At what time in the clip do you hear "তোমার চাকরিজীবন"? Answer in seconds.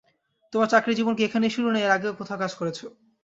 0.53-1.13